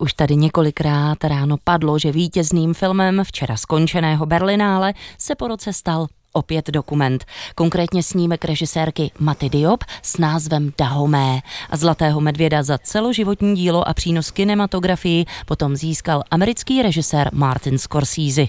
[0.00, 6.06] Už tady několikrát ráno padlo, že vítězným filmem včera skončeného Berlinále se po roce stal
[6.32, 7.24] opět dokument,
[7.54, 11.40] konkrétně snímek režisérky Maty Diop s názvem Dahomé
[11.70, 18.46] a Zlatého medvěda za celoživotní dílo a přínos kinematografii potom získal americký režisér Martin Scorsese.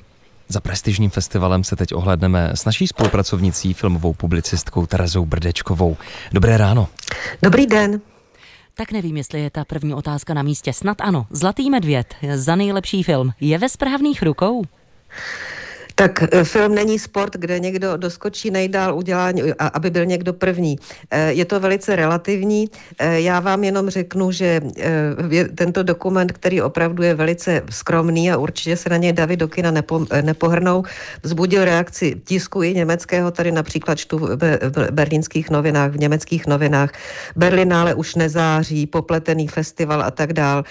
[0.47, 5.97] Za prestižním festivalem se teď ohledneme s naší spolupracovnicí, filmovou publicistkou Terezou Brdečkovou.
[6.31, 6.87] Dobré ráno.
[7.41, 8.01] Dobrý den.
[8.79, 10.73] Tak nevím, jestli je ta první otázka na místě.
[10.73, 11.27] Snad ano.
[11.29, 14.63] Zlatý medvěd za nejlepší film je ve správných rukou?
[15.99, 19.41] Tak eh, film není sport, kde někdo doskočí nejdál udělání,
[19.73, 20.79] aby byl někdo první.
[21.11, 22.69] Eh, je to velice relativní.
[22.99, 24.61] Eh, já vám jenom řeknu, že
[25.55, 29.71] tento dokument, který opravdu je velice skromný a určitě se na něj Davy do kina
[29.71, 30.83] nepo, nepohrnou,
[31.23, 34.17] vzbudil reakci tisku i německého, tady například čtu
[34.61, 36.91] v berlínských novinách, v německých novinách.
[37.35, 40.63] Berlinále už nezáří, popletený festival a tak dál.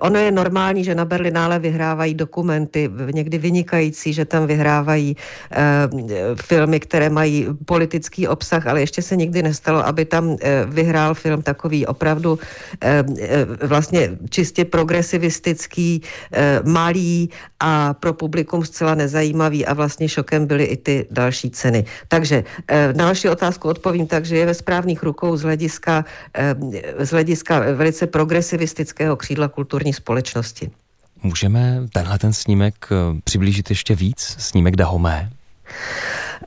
[0.00, 5.56] Ono je normální, že na Berlinále vyhrávají dokumenty, někdy vynikající, že tam vyhrávají nahrávají eh,
[6.42, 11.42] filmy, které mají politický obsah, ale ještě se nikdy nestalo, aby tam eh, vyhrál film
[11.42, 12.38] takový opravdu
[12.82, 13.04] eh,
[13.62, 16.02] vlastně čistě progresivistický,
[16.64, 21.84] malý a pro publikum zcela nezajímavý a vlastně šokem byly i ty další ceny.
[22.08, 22.44] Takže
[22.96, 26.04] na vaši otázku odpovím tak, že je ve správných rukou z hlediska,
[26.98, 30.70] z hlediska velice progresivistického křídla kulturní společnosti.
[31.22, 34.36] Můžeme tenhle ten snímek eh, přiblížit ještě víc?
[34.38, 35.30] Snímek Dahomé?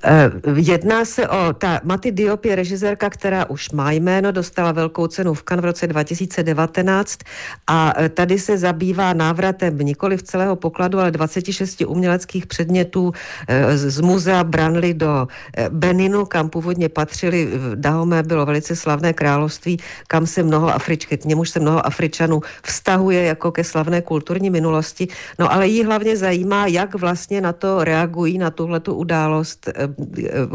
[0.04, 5.08] Eh, jedná se o, ta Maty Diop je režisérka, která už má jméno, dostala velkou
[5.08, 7.20] cenu v Cannes v roce 2019
[7.68, 13.12] a eh, tady se zabývá návratem nikoli v celého pokladu, ale 26 uměleckých předmětů
[13.48, 15.28] eh, z muzea Branly do
[15.70, 17.50] Beninu, kam původně patřili.
[17.76, 23.24] Dahomé bylo velice slavné království, kam se mnoho Afričky, k němuž se mnoho Afričanů vztahuje
[23.24, 25.08] jako ke slavné kulturní minulosti.
[25.40, 29.70] No ale jí hlavně zajímá, jak vlastně na to reagují, na tuhletu událost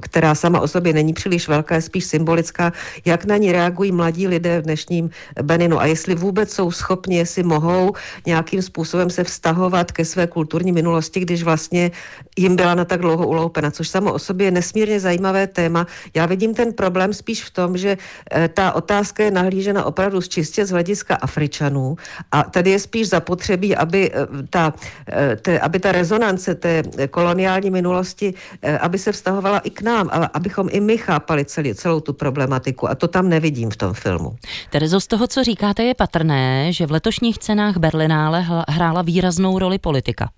[0.02, 2.72] která sama o sobě není příliš velká, je spíš symbolická,
[3.04, 5.10] jak na ní reagují mladí lidé v dnešním
[5.42, 7.92] Beninu a jestli vůbec jsou schopni, jestli mohou
[8.26, 11.90] nějakým způsobem se vztahovat ke své kulturní minulosti, když vlastně
[12.38, 15.86] jim byla na tak dlouho uloupena, což samo o sobě je nesmírně zajímavé téma.
[16.14, 17.98] Já vidím ten problém spíš v tom, že
[18.30, 21.96] eh, ta otázka je nahlížena opravdu z čistě z hlediska Afričanů
[22.32, 24.74] a tady je spíš zapotřebí, aby eh, ta,
[25.08, 28.34] eh, te, aby ta rezonance té koloniální minulosti,
[28.80, 32.90] aby se vztahovala i k nám, ale abychom i my chápali celý, celou tu problematiku
[32.90, 34.36] a to tam nevidím v tom filmu.
[34.70, 39.78] Terezo, z toho, co říkáte, je patrné, že v letošních cenách Berlinále hrála výraznou roli
[39.78, 40.30] politika.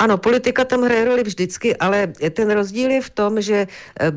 [0.00, 3.68] Ano, politika tam hraje roli vždycky, ale ten rozdíl je v tom, že
[4.00, 4.12] eh,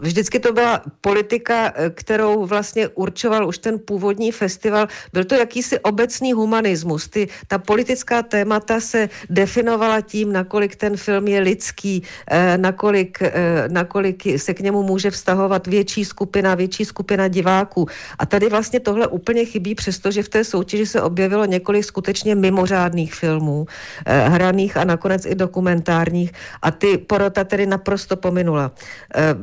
[0.00, 4.88] vždycky to byla politika, eh, kterou vlastně určoval už ten původní festival.
[5.12, 7.08] Byl to jakýsi obecný humanismus.
[7.08, 13.22] Ty, ta politická témata se definovala tím, nakolik ten film je lidský, eh, nakolik,
[13.68, 17.86] nakolik se k němu může vztahovat větší skupina, větší skupina diváků.
[18.18, 23.14] A tady vlastně tohle úplně chybí, přestože v té soutěži se objevilo několik skutečně mimořádných
[23.14, 23.66] filmů,
[24.06, 26.32] hraných a nakonec nakonec i dokumentárních
[26.62, 28.72] a ty porota tedy naprosto pominula.
[29.14, 29.34] Eh,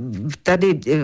[0.43, 0.97] tady eh,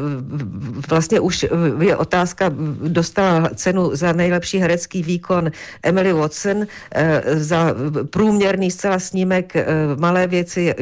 [0.89, 1.45] vlastně už
[1.79, 2.51] je otázka,
[2.87, 5.51] dostala cenu za nejlepší herecký výkon
[5.83, 7.75] Emily Watson eh, za
[8.09, 9.53] průměrný zcela snímek
[9.99, 10.73] Malé věci,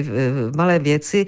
[0.55, 1.25] malé věci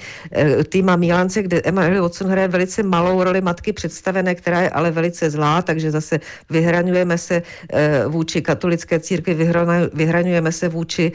[0.69, 5.29] týma Milance, kde Emily Watson hraje velice malou roli matky představené, která je ale velice
[5.29, 6.19] zlá, takže zase
[6.49, 7.43] vyhraňujeme se
[8.07, 9.33] vůči katolické církvi,
[9.93, 11.11] vyhraňujeme se vůči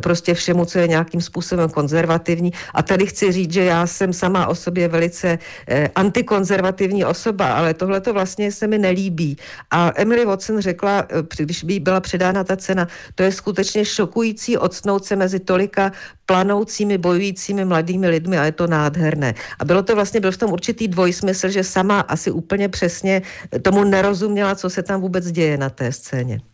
[0.00, 2.52] prostě všemu, co je nějakým způsobem konzervativní.
[2.74, 7.74] A tady chci říct, že já jsem sama o sobě velice eh, antikonzervativní osoba, ale
[7.74, 9.36] tohle to vlastně se mi nelíbí.
[9.70, 14.58] A Emily Watson řekla, eh, když by byla předána ta cena, to je skutečně šokující
[14.58, 15.92] odsnout se mezi tolika
[16.26, 19.34] planoucími, bojujícími mladými lidmi a je to nádherné.
[19.58, 23.22] A bylo to vlastně, byl v tom určitý dvojsmysl, že sama asi úplně přesně
[23.62, 26.49] tomu nerozuměla, co se tam vůbec děje na té scéně.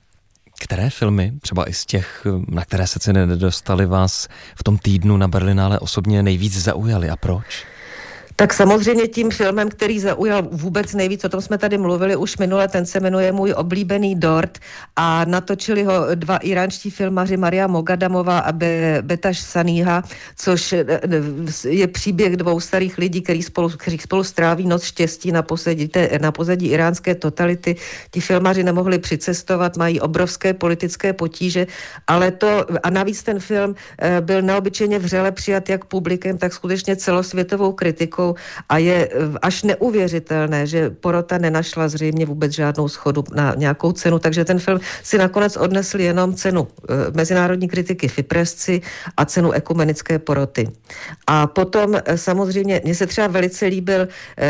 [0.60, 5.16] Které filmy, třeba i z těch, na které se ceny nedostaly, vás v tom týdnu
[5.16, 7.66] na Berlinále osobně nejvíc zaujaly a proč?
[8.36, 12.68] Tak samozřejmě tím filmem, který zaujal vůbec nejvíc, o tom jsme tady mluvili už minule,
[12.68, 14.58] ten se jmenuje Můj oblíbený dort
[14.96, 20.02] a natočili ho dva iránští filmaři Maria Mogadamová a Be- Betaš Saníha,
[20.36, 20.84] což eh,
[21.68, 25.90] je příběh dvou starých lidí, který spolu, kteří spolu stráví noc štěstí na pozadí,
[26.20, 27.76] na pozadí iránské totality.
[28.10, 31.66] Ti filmaři nemohli přicestovat, mají obrovské politické potíže,
[32.06, 36.96] ale to, a navíc ten film eh, byl neobyčejně vřele přijat jak publikem, tak skutečně
[36.96, 38.34] celosvětovou kritikou Švýcarskou
[38.68, 39.08] a je
[39.42, 44.80] až neuvěřitelné, že porota nenašla zřejmě vůbec žádnou schodu na nějakou cenu, takže ten film
[45.02, 46.68] si nakonec odnesl jenom cenu
[47.14, 48.80] mezinárodní kritiky Fipresci
[49.16, 50.68] a cenu ekumenické poroty.
[51.26, 54.08] A potom samozřejmě, mně se třeba velice líbil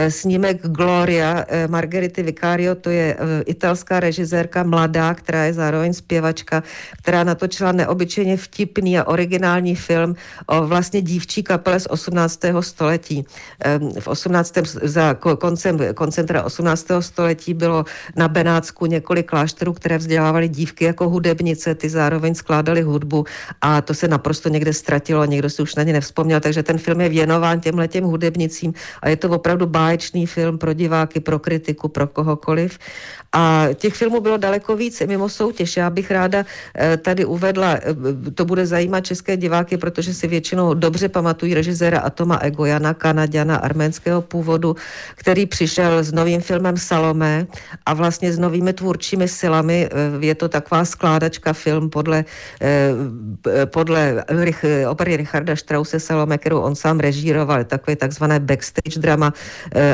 [0.08, 6.62] snímek Gloria Margarity Vicario, to je italská režisérka mladá, která je zároveň zpěvačka,
[6.98, 10.14] která natočila neobyčejně vtipný a originální film
[10.46, 12.40] o vlastně dívčí kapele z 18.
[12.60, 13.24] století.
[14.00, 14.54] V 18.
[14.82, 16.86] za koncem koncentra 18.
[17.00, 17.84] století bylo
[18.16, 23.24] na Benátsku několik klášterů, které vzdělávaly dívky jako hudebnice, ty zároveň skládaly hudbu
[23.60, 27.00] a to se naprosto někde ztratilo, někdo si už na ně nevzpomněl, takže ten film
[27.00, 32.06] je věnován těm hudebnicím a je to opravdu báječný film pro diváky, pro kritiku, pro
[32.06, 32.78] kohokoliv.
[33.32, 35.76] A těch filmů bylo daleko víc mimo soutěž.
[35.76, 40.74] Já bych ráda eh, tady uvedla, eh, to bude zajímat české diváky, protože si většinou
[40.74, 42.94] dobře pamatují režiséra Atoma Egojana,
[43.56, 44.76] Arménského původu,
[45.14, 47.46] který přišel s novým filmem Salomé
[47.86, 49.88] a vlastně s novými tvůrčími silami.
[49.90, 52.24] Eh, je to taková skládačka film podle,
[53.64, 54.24] podle
[54.88, 59.32] opery Richarda Strause Salome, kterou on sám režíroval, takové takzvané backstage drama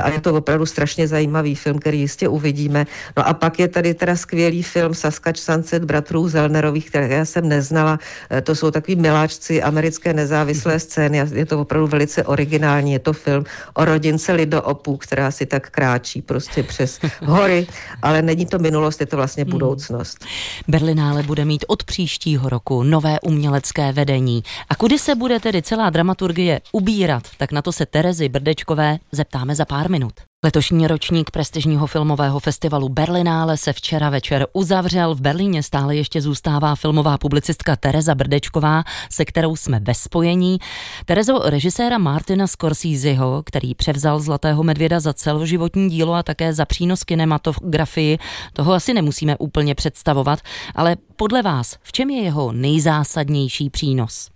[0.03, 2.87] a je to opravdu strašně zajímavý film, který jistě uvidíme.
[3.17, 7.49] No a pak je tady teda skvělý film Saskač Sunset bratrů Zelnerových, které já jsem
[7.49, 7.99] neznala.
[8.31, 11.23] Eh, to jsou takový miláčci americké nezávislé scény.
[11.32, 12.93] Je to opravdu velice originální.
[12.93, 13.44] Je to film
[13.75, 17.66] o rodince Lidoopů, která si tak kráčí prostě přes hory,
[18.02, 19.50] ale není to minulost, je to vlastně mhm.
[19.50, 20.25] budoucnost.
[20.69, 24.43] Berlinále bude mít od příštího roku nové umělecké vedení.
[24.69, 29.54] A kudy se bude tedy celá dramaturgie ubírat, tak na to se Terezy Brdečkové zeptáme
[29.54, 30.12] za pár minut.
[30.44, 35.14] Letošní ročník prestižního filmového festivalu Berlinále se včera večer uzavřel.
[35.14, 40.58] V Berlíně stále ještě zůstává filmová publicistka Tereza Brdečková, se kterou jsme ve spojení.
[41.04, 47.04] Terezo, režiséra Martina Scorseseho, který převzal Zlatého medvěda za celoživotní dílo a také za přínos
[47.04, 48.18] kinematografii,
[48.52, 50.38] toho asi nemusíme úplně představovat,
[50.74, 54.30] ale podle vás, v čem je jeho nejzásadnější přínos?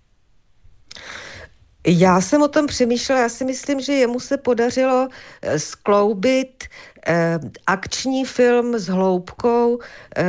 [1.89, 5.09] Já jsem o tom přemýšlela, já si myslím, že jemu se podařilo
[5.43, 6.65] eh, skloubit
[7.07, 9.79] eh, akční film s hloubkou,
[10.17, 10.25] eh,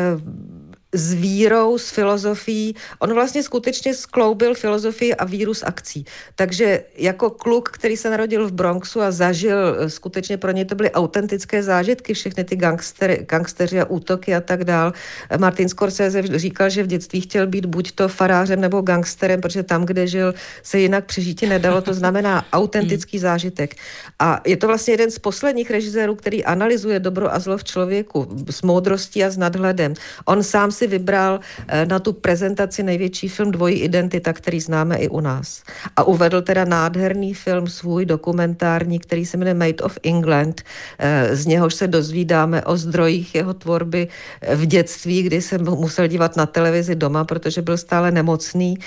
[0.97, 2.75] s vírou, s filozofií.
[2.99, 6.05] On vlastně skutečně skloubil filozofii a víru s akcí.
[6.35, 10.75] Takže jako kluk, který se narodil v Bronxu a zažil, eh, skutečně pro něj to
[10.75, 14.93] byly autentické zážitky, všechny ty gangstery, gangsteři a útoky a tak dál.
[15.37, 19.85] Martin Scorsese říkal, že v dětství chtěl být buď to farářem nebo gangsterem, protože tam,
[19.85, 20.33] kde žil,
[20.63, 21.81] se jinak přežít nedalo.
[21.81, 23.75] To znamená autentický zážitek.
[24.19, 28.27] A je to vlastně jeden z posledních režisérů, který analyzuje dobro a zlo v člověku
[28.49, 29.93] s moudrostí a s nadhledem.
[30.25, 35.07] On sám si vybral eh, na tu prezentaci největší film Dvojí identita, který známe i
[35.07, 35.63] u nás.
[35.95, 40.61] A uvedl teda nádherný film svůj dokumentární, který se jmenuje Made of England.
[40.99, 44.07] Eh, z něhož se dozvídáme o zdrojích jeho tvorby
[44.41, 48.77] eh, v dětství, kdy jsem musel dívat na televizi doma, protože byl stále nemocný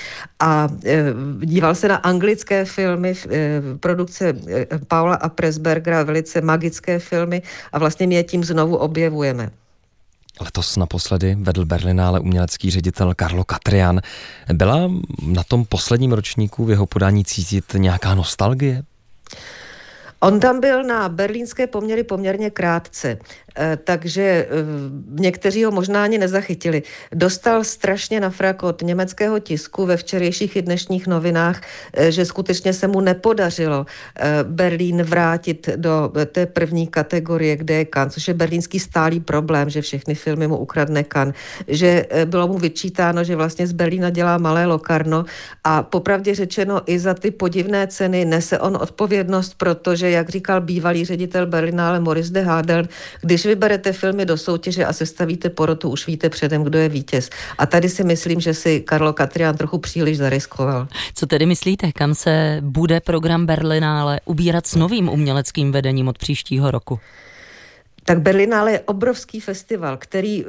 [0.40, 0.68] a
[1.40, 3.14] díval se na anglické filmy,
[3.80, 4.34] produkce
[4.88, 7.42] Paula a Presbergera, velice magické filmy
[7.72, 9.50] a vlastně my je tím znovu objevujeme.
[10.40, 14.00] Letos naposledy vedl Berlinále umělecký ředitel Karlo Katrian.
[14.52, 14.90] Byla
[15.22, 18.82] na tom posledním ročníku v jeho podání cítit nějaká nostalgie?
[20.20, 23.18] On tam byl na berlínské poměry poměrně krátce.
[23.58, 24.46] Eh, takže eh,
[25.20, 26.82] někteří ho možná ani nezachytili.
[27.12, 31.60] Dostal strašně na frak od německého tisku ve včerejších i dnešních novinách,
[31.94, 33.86] eh, že skutečně se mu nepodařilo
[34.42, 39.82] Berlín vrátit do té první kategorie, kde je Kan, což je berlínský stálý problém, že
[39.82, 41.32] všechny filmy mu ukradne Kan,
[41.68, 45.24] že bylo mu vyčítáno, že vlastně z Berlína dělá malé lokarno
[45.64, 51.04] a popravdě řečeno i za ty podivné ceny nese on odpovědnost, protože, jak říkal bývalý
[51.04, 52.84] ředitel Berlinále Morris de Hadel,
[53.20, 57.30] když vyberete filmy do soutěže a sestavíte porotu, už víte předem, kdo je vítěz.
[57.58, 60.88] A tady si myslím, že si Karlo Katrián trochu příliš zariskoval.
[61.14, 66.70] Co tedy myslíte, kam se bude program Berlinále ubírat s novým uměleckým vedením od příštího
[66.70, 67.00] roku?
[68.04, 70.46] Tak Berlinále je obrovský festival, který eh,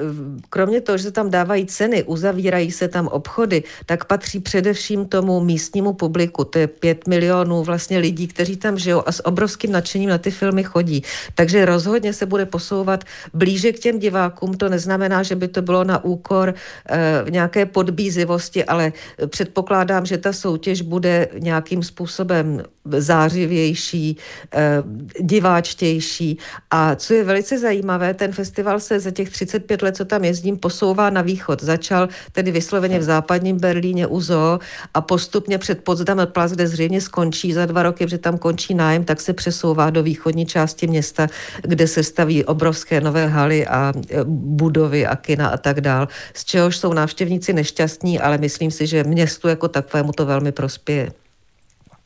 [0.50, 5.40] kromě toho, že se tam dávají ceny, uzavírají se tam obchody, tak patří především tomu
[5.40, 6.44] místnímu publiku.
[6.44, 10.32] To je pět milionů vlastně lidí, kteří tam žijou a s obrovským nadšením na ty
[10.32, 11.04] filmy chodí.
[11.36, 13.04] Takže rozhodně se bude posouvat
[13.34, 14.54] blíže k těm divákům.
[14.54, 16.54] To neznamená, že by to bylo na úkor
[16.90, 18.94] e, nějaké podbízivosti, ale
[19.28, 24.18] předpokládám, že ta soutěž bude nějakým způsobem zářivější,
[24.54, 24.84] eh,
[25.20, 26.38] diváčtější.
[26.72, 30.58] A co je velice zajímavé, ten festival se za těch 35 let, co tam jezdím,
[30.58, 31.64] posouvá na východ.
[31.64, 34.60] Začal tedy vysloveně v západním Berlíně u Zoo
[34.94, 39.04] a postupně před Potsdam Platz, kde zřejmě skončí za dva roky, protože tam končí nájem,
[39.04, 41.28] tak se přesouvá do východní části města,
[41.62, 46.46] kde se staví obrovské nové haly a e, budovy a kina a tak dál, z
[46.46, 51.21] čehož jsou návštěvníci nešťastní, ale myslím si, že městu jako takovému to velmi prospěje.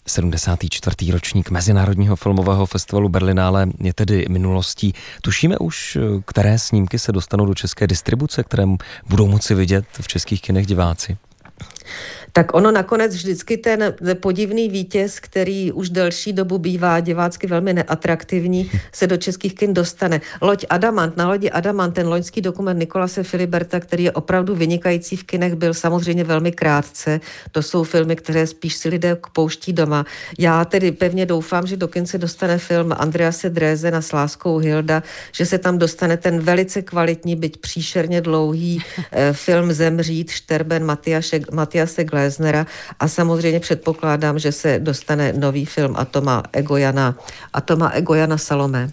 [0.08, 1.12] 74.
[1.12, 4.94] ročník Mezinárodního filmového festivalu Berlinále je tedy minulostí.
[5.22, 8.66] Tušíme už, které snímky se dostanou do české distribuce, které
[9.10, 11.18] budou moci vidět v českých kinech diváci?
[12.38, 18.72] Tak ono nakonec vždycky ten podivný vítěz, který už delší dobu bývá divácky velmi neatraktivní,
[18.92, 20.22] se do českých kin dostane.
[20.42, 25.24] Loď Adamant, na lodi Adamant, ten loňský dokument Nikolase Filiberta, který je opravdu vynikající v
[25.24, 27.20] kinech, byl samozřejmě velmi krátce.
[27.52, 30.06] To jsou filmy, které spíš si lidé pouští doma.
[30.40, 35.04] Já tedy pevně doufám, že do kin se dostane film Andrease Dréze na Sláskou Hilda,
[35.32, 40.86] že se tam dostane ten velice kvalitní, byť příšerně dlouhý eh, film Zemřít Šterben
[41.52, 42.66] Matiase Gle Gleznera
[43.00, 47.16] a samozřejmě předpokládám, že se dostane nový film Atoma Egojana,
[47.54, 48.90] Atoma Egojana Salome.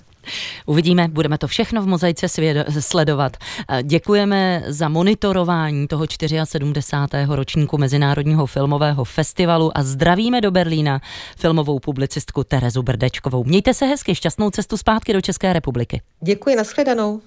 [0.66, 3.36] Uvidíme, budeme to všechno v mozaice svěd- sledovat.
[3.82, 6.06] Děkujeme za monitorování toho
[6.44, 7.26] 74.
[7.28, 11.00] ročníku Mezinárodního filmového festivalu a zdravíme do Berlína
[11.36, 13.44] filmovou publicistku Terezu Brdečkovou.
[13.44, 16.00] Mějte se hezky, šťastnou cestu zpátky do České republiky.
[16.20, 17.22] Děkuji, nashledanou.